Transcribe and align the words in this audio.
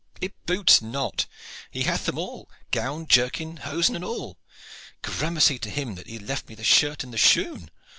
"It 0.19 0.47
boots 0.47 0.81
not. 0.81 1.27
He 1.69 1.83
hath 1.83 2.07
them 2.07 2.17
all 2.17 2.49
gown, 2.71 3.05
jerkin, 3.05 3.57
hosen 3.57 3.95
and 3.95 4.03
all. 4.03 4.39
Gramercy 5.03 5.59
to 5.59 5.69
him 5.69 5.93
that 5.93 6.07
he 6.07 6.17
left 6.17 6.49
me 6.49 6.55
the 6.55 6.63
shirt 6.63 7.03
and 7.03 7.13
the 7.13 7.19
shoon. 7.19 7.69